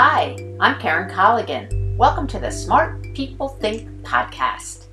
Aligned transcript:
Hi, 0.00 0.36
I'm 0.60 0.78
Karen 0.78 1.10
Colligan. 1.10 1.96
Welcome 1.96 2.28
to 2.28 2.38
the 2.38 2.52
Smart 2.52 3.02
People 3.14 3.48
Think 3.48 3.88
podcast. 4.04 4.84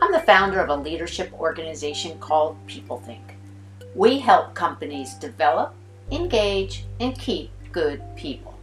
I'm 0.00 0.10
the 0.10 0.20
founder 0.20 0.58
of 0.58 0.70
a 0.70 0.74
leadership 0.74 1.30
organization 1.34 2.18
called 2.18 2.56
People 2.66 2.98
Think. 3.00 3.36
We 3.94 4.18
help 4.18 4.54
companies 4.54 5.12
develop, 5.16 5.74
engage, 6.10 6.86
and 6.98 7.14
keep 7.18 7.50
good 7.72 8.00
people. 8.16 8.58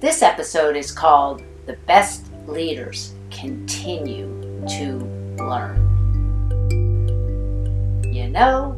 This 0.00 0.22
episode 0.22 0.74
is 0.74 0.90
called 0.90 1.42
The 1.66 1.76
Best 1.86 2.30
Leaders 2.46 3.12
Continue 3.30 4.64
to 4.70 5.00
Learn. 5.36 5.82
You 8.10 8.28
know, 8.28 8.74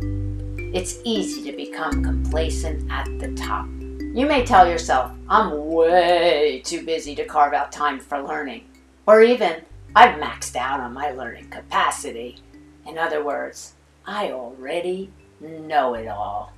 it's 0.75 0.99
easy 1.05 1.49
to 1.49 1.57
become 1.57 2.03
complacent 2.03 2.91
at 2.91 3.07
the 3.21 3.33
top. 3.37 3.69
You 4.17 4.25
may 4.25 4.47
tell 4.47 4.67
yourself, 4.67 5.13
I'm 5.29 5.67
way 5.67 6.63
too 6.65 6.87
busy 6.87 7.15
to 7.17 7.27
carve 7.27 7.53
out 7.53 7.71
time 7.71 8.01
for 8.01 8.23
learning. 8.23 8.67
Or 9.07 9.21
even, 9.21 9.61
I've 9.95 10.19
maxed 10.19 10.57
out 10.57 10.81
on 10.81 10.95
my 10.95 11.11
learning 11.11 11.51
capacity. 11.51 12.39
In 12.87 12.97
other 12.97 13.23
words, 13.23 13.75
I 14.07 14.33
already 14.33 15.13
know 15.39 15.93
it 15.93 16.09
all. 16.09 16.55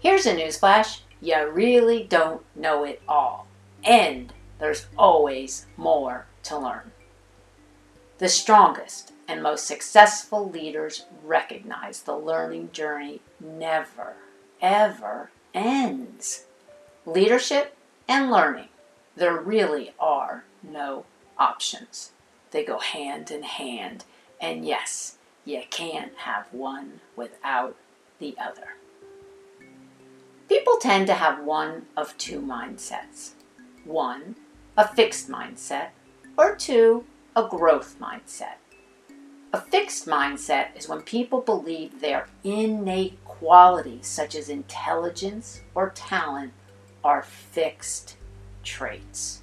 Here's 0.00 0.26
a 0.26 0.34
newsflash 0.34 1.02
you 1.20 1.48
really 1.48 2.02
don't 2.02 2.44
know 2.56 2.82
it 2.82 3.00
all. 3.06 3.46
And 3.84 4.32
there's 4.58 4.86
always 4.98 5.66
more 5.76 6.26
to 6.42 6.58
learn. 6.58 6.90
The 8.18 8.28
strongest 8.28 9.12
and 9.28 9.40
most 9.40 9.68
successful 9.68 10.50
leaders 10.50 11.06
recognize 11.22 12.02
the 12.02 12.18
learning 12.18 12.70
journey 12.72 13.20
never, 13.38 14.14
ever 14.60 15.30
ends. 15.54 16.45
Leadership 17.06 17.76
and 18.08 18.32
learning, 18.32 18.68
there 19.14 19.38
really 19.40 19.94
are 20.00 20.42
no 20.60 21.04
options. 21.38 22.10
They 22.50 22.64
go 22.64 22.80
hand 22.80 23.30
in 23.30 23.44
hand, 23.44 24.04
and 24.40 24.66
yes, 24.66 25.16
you 25.44 25.62
can't 25.70 26.12
have 26.16 26.52
one 26.52 27.00
without 27.14 27.76
the 28.18 28.34
other. 28.36 28.74
People 30.48 30.78
tend 30.78 31.06
to 31.06 31.14
have 31.14 31.44
one 31.44 31.86
of 31.96 32.18
two 32.18 32.40
mindsets 32.40 33.34
one, 33.84 34.34
a 34.76 34.88
fixed 34.88 35.28
mindset, 35.28 35.90
or 36.36 36.56
two, 36.56 37.04
a 37.36 37.46
growth 37.46 37.94
mindset. 38.00 38.56
A 39.52 39.60
fixed 39.60 40.06
mindset 40.06 40.76
is 40.76 40.88
when 40.88 41.02
people 41.02 41.40
believe 41.40 42.00
their 42.00 42.26
innate 42.42 43.24
qualities, 43.24 44.08
such 44.08 44.34
as 44.34 44.48
intelligence 44.48 45.60
or 45.72 45.90
talent, 45.90 46.52
are 47.04 47.22
fixed 47.22 48.16
traits. 48.62 49.42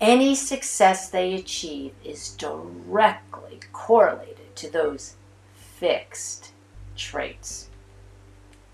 Any 0.00 0.34
success 0.34 1.08
they 1.08 1.34
achieve 1.34 1.92
is 2.04 2.34
directly 2.36 3.60
correlated 3.72 4.54
to 4.56 4.70
those 4.70 5.14
fixed 5.54 6.52
traits. 6.96 7.68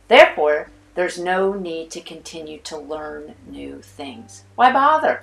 Therefore, 0.09 0.71
there's 0.95 1.19
no 1.19 1.53
need 1.53 1.91
to 1.93 2.01
continue 2.01 2.59
to 2.61 2.77
learn 2.77 3.35
new 3.47 3.81
things. 3.83 4.45
Why 4.55 4.73
bother? 4.73 5.23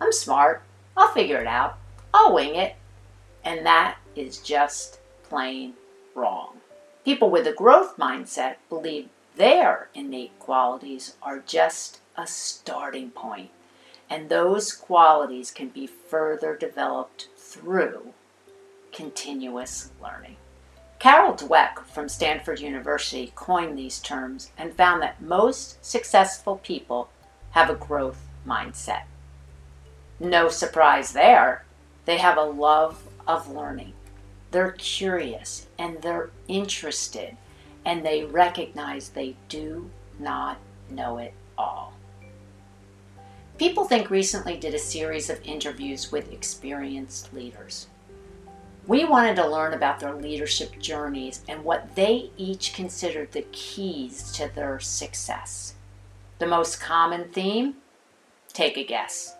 I'm 0.00 0.12
smart. 0.12 0.62
I'll 0.96 1.12
figure 1.12 1.40
it 1.40 1.46
out. 1.46 1.78
I'll 2.12 2.34
wing 2.34 2.54
it. 2.54 2.76
And 3.44 3.64
that 3.64 3.96
is 4.14 4.38
just 4.38 5.00
plain 5.22 5.74
wrong. 6.14 6.58
People 7.04 7.30
with 7.30 7.46
a 7.46 7.52
growth 7.52 7.96
mindset 7.96 8.56
believe 8.68 9.08
their 9.36 9.88
innate 9.94 10.38
qualities 10.38 11.14
are 11.22 11.38
just 11.38 12.00
a 12.16 12.26
starting 12.26 13.10
point, 13.10 13.50
and 14.08 14.28
those 14.28 14.72
qualities 14.72 15.50
can 15.50 15.68
be 15.68 15.86
further 15.86 16.56
developed 16.56 17.28
through 17.36 18.14
continuous 18.92 19.90
learning. 20.02 20.36
Carol 20.98 21.34
Dweck 21.34 21.84
from 21.84 22.08
Stanford 22.08 22.60
University 22.60 23.32
coined 23.34 23.78
these 23.78 24.00
terms 24.00 24.50
and 24.56 24.72
found 24.72 25.02
that 25.02 25.20
most 25.20 25.84
successful 25.84 26.56
people 26.56 27.10
have 27.50 27.68
a 27.68 27.74
growth 27.74 28.26
mindset. 28.46 29.02
No 30.18 30.48
surprise 30.48 31.12
there, 31.12 31.64
they 32.06 32.16
have 32.16 32.38
a 32.38 32.42
love 32.42 33.02
of 33.26 33.50
learning. 33.50 33.92
They're 34.50 34.72
curious 34.72 35.66
and 35.78 36.00
they're 36.00 36.30
interested 36.48 37.36
and 37.86 38.04
they 38.04 38.24
recognize 38.24 39.08
they 39.08 39.36
do 39.48 39.88
not 40.18 40.58
know 40.90 41.18
it 41.18 41.32
all. 41.56 41.94
People 43.58 43.84
Think 43.84 44.10
recently 44.10 44.58
did 44.58 44.74
a 44.74 44.78
series 44.78 45.30
of 45.30 45.40
interviews 45.42 46.12
with 46.12 46.32
experienced 46.32 47.32
leaders. 47.32 47.86
We 48.86 49.04
wanted 49.04 49.36
to 49.36 49.48
learn 49.48 49.72
about 49.72 49.98
their 49.98 50.14
leadership 50.14 50.78
journeys 50.78 51.40
and 51.48 51.64
what 51.64 51.94
they 51.94 52.30
each 52.36 52.74
considered 52.74 53.32
the 53.32 53.46
keys 53.52 54.30
to 54.32 54.50
their 54.54 54.78
success. 54.78 55.74
The 56.38 56.46
most 56.46 56.80
common 56.80 57.30
theme? 57.30 57.76
Take 58.52 58.76
a 58.76 58.84
guess. 58.84 59.36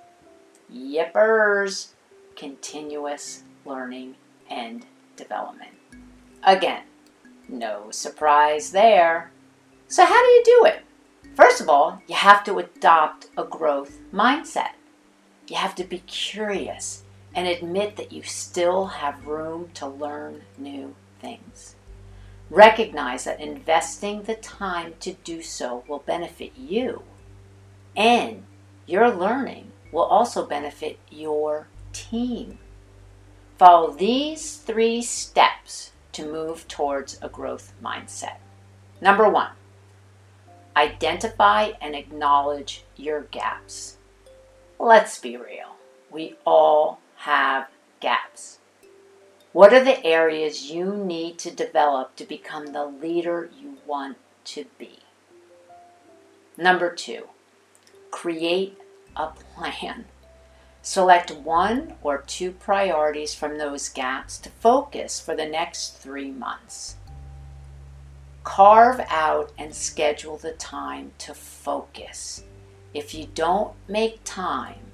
Yippers! 0.73 1.89
Continuous 2.37 3.43
learning 3.65 4.15
and 4.49 4.87
development. 5.17 5.73
Again, 6.43 6.83
no 7.49 7.91
surprise 7.91 8.73
there. 8.73 9.31
So, 9.89 10.05
how 10.05 10.21
do 10.21 10.29
you 10.29 10.43
do 10.45 10.65
it? 10.67 10.83
First 11.35 11.61
of 11.61 11.69
all, 11.69 12.01
you 12.07 12.15
have 12.15 12.45
to 12.45 12.59
adopt 12.59 13.29
a 13.37 13.45
growth 13.45 13.99
mindset. 14.13 14.71
You 15.49 15.57
have 15.57 15.75
to 15.77 15.85
be 15.85 15.99
curious 16.01 17.05
and 17.35 17.47
admit 17.47 17.97
that 17.97 18.11
you 18.11 18.23
still 18.23 18.87
have 18.87 19.27
room 19.27 19.71
to 19.75 19.87
learn 19.87 20.43
new 20.57 20.95
things. 21.21 21.77
Recognize 22.49 23.25
that 23.25 23.41
investing 23.41 24.23
the 24.23 24.37
time 24.37 24.95
to 25.01 25.13
do 25.13 25.43
so 25.43 25.85
will 25.87 25.99
benefit 25.99 26.53
you, 26.57 27.03
and 27.95 28.45
your 28.87 29.11
learning 29.11 29.73
will 29.93 30.05
also 30.05 30.47
benefit 30.47 30.99
your 31.11 31.69
team. 31.93 32.59
Follow 33.59 33.91
these 33.91 34.57
three 34.57 35.03
steps 35.03 35.93
to 36.17 36.33
move 36.33 36.67
towards 36.67 37.19
a 37.21 37.29
growth 37.29 37.75
mindset. 37.85 38.39
Number 39.03 39.29
one, 39.29 39.51
identify 40.75 41.73
and 41.79 41.95
acknowledge 41.95 42.85
your 42.97 43.23
gaps. 43.31 43.99
Let's 44.79 45.19
be 45.19 45.37
real, 45.37 45.77
we 46.11 46.37
all 46.47 47.01
have 47.17 47.69
gaps. 48.01 48.61
What 49.53 49.75
are 49.75 49.85
the 49.85 50.03
areas 50.07 50.71
you 50.71 50.97
need 50.97 51.39
to 51.41 51.51
develop 51.51 52.17
to 52.17 52.25
become 52.25 52.73
the 52.73 52.87
leader 52.87 53.51
you 53.61 53.77
want 53.87 54.17
to 54.45 54.65
be? 54.79 55.01
Number 56.57 56.95
two, 56.95 57.29
create 58.11 58.79
a 59.15 59.27
plan. 59.55 60.07
Select 60.87 61.33
one 61.33 61.95
or 62.01 62.19
two 62.29 62.53
priorities 62.53 63.35
from 63.35 63.59
those 63.59 63.89
gaps 63.89 64.39
to 64.39 64.51
focus 64.51 65.19
for 65.19 65.35
the 65.35 65.45
next 65.45 65.99
three 65.99 66.31
months. 66.31 66.95
Carve 68.45 69.01
out 69.09 69.51
and 69.59 69.75
schedule 69.75 70.37
the 70.37 70.53
time 70.53 71.11
to 71.19 71.35
focus. 71.35 72.45
If 72.95 73.15
you 73.15 73.27
don't 73.35 73.75
make 73.89 74.21
time, 74.23 74.93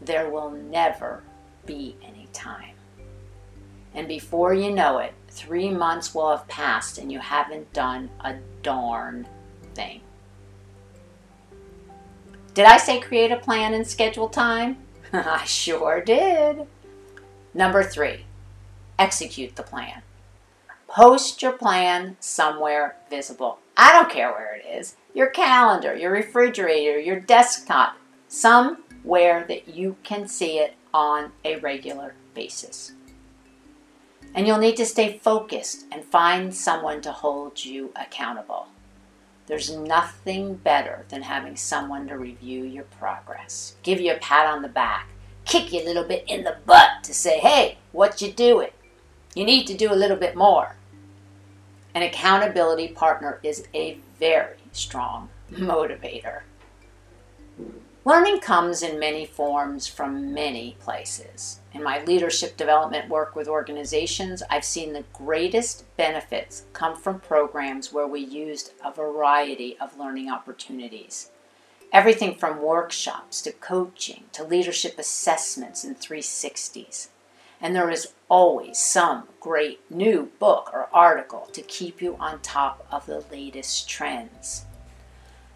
there 0.00 0.28
will 0.28 0.50
never 0.50 1.22
be 1.64 1.94
any 2.02 2.26
time. 2.32 2.74
And 3.94 4.08
before 4.08 4.52
you 4.52 4.72
know 4.72 4.98
it, 4.98 5.14
three 5.28 5.70
months 5.70 6.12
will 6.12 6.36
have 6.36 6.48
passed 6.48 6.98
and 6.98 7.12
you 7.12 7.20
haven't 7.20 7.72
done 7.72 8.10
a 8.18 8.34
darn 8.64 9.28
thing. 9.76 10.00
Did 12.54 12.66
I 12.66 12.76
say 12.76 13.00
create 13.00 13.32
a 13.32 13.36
plan 13.36 13.72
and 13.72 13.86
schedule 13.86 14.28
time? 14.28 14.76
I 15.12 15.44
sure 15.44 16.02
did. 16.02 16.66
Number 17.54 17.82
three, 17.82 18.26
execute 18.98 19.56
the 19.56 19.62
plan. 19.62 20.02
Post 20.86 21.40
your 21.40 21.52
plan 21.52 22.16
somewhere 22.20 22.96
visible. 23.08 23.58
I 23.76 23.92
don't 23.92 24.10
care 24.10 24.30
where 24.30 24.54
it 24.54 24.66
is 24.66 24.96
your 25.14 25.28
calendar, 25.28 25.94
your 25.94 26.10
refrigerator, 26.10 26.98
your 26.98 27.20
desktop, 27.20 27.96
somewhere 28.28 29.44
that 29.46 29.68
you 29.68 29.96
can 30.02 30.26
see 30.26 30.58
it 30.58 30.74
on 30.94 31.32
a 31.44 31.56
regular 31.56 32.14
basis. 32.34 32.92
And 34.34 34.46
you'll 34.46 34.58
need 34.58 34.76
to 34.76 34.86
stay 34.86 35.18
focused 35.18 35.84
and 35.92 36.04
find 36.04 36.54
someone 36.54 37.02
to 37.02 37.12
hold 37.12 37.64
you 37.64 37.92
accountable. 37.94 38.68
There's 39.46 39.76
nothing 39.76 40.54
better 40.54 41.04
than 41.08 41.22
having 41.22 41.56
someone 41.56 42.06
to 42.08 42.16
review 42.16 42.64
your 42.64 42.84
progress, 42.84 43.74
give 43.82 44.00
you 44.00 44.12
a 44.12 44.18
pat 44.18 44.46
on 44.46 44.62
the 44.62 44.68
back, 44.68 45.08
kick 45.44 45.72
you 45.72 45.82
a 45.82 45.84
little 45.84 46.04
bit 46.04 46.24
in 46.28 46.44
the 46.44 46.56
butt 46.64 47.02
to 47.04 47.12
say, 47.12 47.38
hey, 47.38 47.78
what 47.90 48.22
you 48.22 48.32
doing? 48.32 48.70
You 49.34 49.44
need 49.44 49.66
to 49.66 49.76
do 49.76 49.92
a 49.92 49.96
little 49.96 50.16
bit 50.16 50.36
more. 50.36 50.76
An 51.94 52.02
accountability 52.02 52.88
partner 52.88 53.40
is 53.42 53.66
a 53.74 53.98
very 54.18 54.56
strong 54.72 55.28
motivator. 55.52 56.42
Learning 58.04 58.40
comes 58.40 58.82
in 58.82 58.98
many 58.98 59.24
forms 59.24 59.86
from 59.86 60.34
many 60.34 60.76
places. 60.80 61.60
In 61.72 61.84
my 61.84 62.02
leadership 62.02 62.56
development 62.56 63.08
work 63.08 63.36
with 63.36 63.46
organizations, 63.46 64.42
I've 64.50 64.64
seen 64.64 64.92
the 64.92 65.04
greatest 65.12 65.84
benefits 65.96 66.64
come 66.72 66.96
from 66.96 67.20
programs 67.20 67.92
where 67.92 68.08
we 68.08 68.18
used 68.18 68.72
a 68.84 68.90
variety 68.90 69.76
of 69.78 69.96
learning 69.96 70.28
opportunities. 70.28 71.30
Everything 71.92 72.34
from 72.34 72.60
workshops 72.60 73.40
to 73.42 73.52
coaching 73.52 74.24
to 74.32 74.42
leadership 74.42 74.98
assessments 74.98 75.84
and 75.84 75.96
360s. 75.96 77.06
And 77.60 77.76
there 77.76 77.88
is 77.90 78.14
always 78.28 78.78
some 78.78 79.28
great 79.38 79.78
new 79.88 80.32
book 80.40 80.70
or 80.72 80.88
article 80.92 81.48
to 81.52 81.62
keep 81.62 82.02
you 82.02 82.16
on 82.18 82.40
top 82.40 82.84
of 82.90 83.06
the 83.06 83.24
latest 83.30 83.88
trends. 83.88 84.64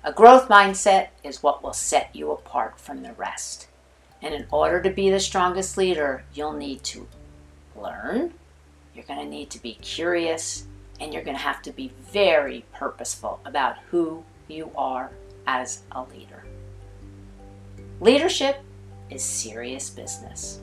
A 0.06 0.12
growth 0.12 0.48
mindset 0.48 1.08
is 1.24 1.42
what 1.42 1.64
will 1.64 1.72
set 1.72 2.14
you 2.14 2.30
apart 2.30 2.78
from 2.78 3.02
the 3.02 3.12
rest. 3.14 3.66
And 4.22 4.32
in 4.32 4.46
order 4.52 4.80
to 4.80 4.90
be 4.90 5.10
the 5.10 5.18
strongest 5.18 5.76
leader, 5.76 6.22
you'll 6.32 6.52
need 6.52 6.84
to 6.84 7.08
learn, 7.74 8.32
you're 8.94 9.04
going 9.04 9.18
to 9.18 9.26
need 9.26 9.50
to 9.50 9.60
be 9.60 9.74
curious, 9.74 10.68
and 11.00 11.12
you're 11.12 11.24
going 11.24 11.36
to 11.36 11.42
have 11.42 11.60
to 11.62 11.72
be 11.72 11.90
very 12.12 12.64
purposeful 12.72 13.40
about 13.44 13.78
who 13.90 14.22
you 14.46 14.70
are 14.76 15.10
as 15.44 15.82
a 15.90 16.04
leader. 16.04 16.44
Leadership 17.98 18.60
is 19.10 19.24
serious 19.24 19.90
business. 19.90 20.60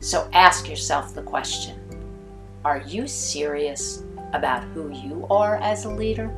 So 0.00 0.30
ask 0.32 0.66
yourself 0.66 1.14
the 1.14 1.20
question 1.20 1.78
Are 2.64 2.78
you 2.78 3.06
serious 3.06 4.02
about 4.32 4.64
who 4.64 4.90
you 4.94 5.26
are 5.28 5.56
as 5.56 5.84
a 5.84 5.90
leader? 5.90 6.32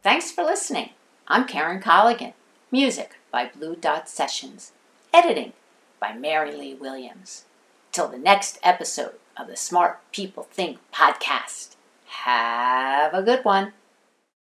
Thanks 0.00 0.30
for 0.30 0.44
listening. 0.44 0.90
I'm 1.26 1.44
Karen 1.44 1.82
Colligan. 1.82 2.32
Music 2.70 3.16
by 3.32 3.46
Blue 3.46 3.74
Dot 3.74 4.08
Sessions. 4.08 4.70
Editing 5.12 5.54
by 5.98 6.12
Mary 6.12 6.54
Lee 6.54 6.74
Williams. 6.74 7.46
Till 7.90 8.06
the 8.06 8.16
next 8.16 8.60
episode 8.62 9.14
of 9.36 9.48
the 9.48 9.56
Smart 9.56 9.98
People 10.12 10.44
Think 10.44 10.78
podcast. 10.94 11.74
Have 12.06 13.12
a 13.12 13.22
good 13.22 13.44
one. 13.44 13.72